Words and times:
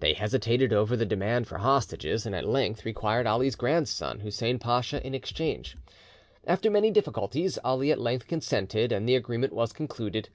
They 0.00 0.14
hesitated 0.14 0.72
over 0.72 0.96
the 0.96 1.06
demand 1.06 1.46
for 1.46 1.58
hostages, 1.58 2.26
and 2.26 2.34
at 2.34 2.48
length 2.48 2.84
required 2.84 3.28
Ali's 3.28 3.54
grandson, 3.54 4.18
Hussien 4.18 4.58
Pacha, 4.58 5.00
in 5.06 5.14
exchange. 5.14 5.76
After 6.48 6.68
many 6.68 6.90
difficulties, 6.90 7.58
Ali 7.62 7.92
at 7.92 8.00
length 8.00 8.26
consented, 8.26 8.90
and 8.90 9.08
the 9.08 9.14
agreement 9.14 9.52
was 9.52 9.72
concluded. 9.72 10.30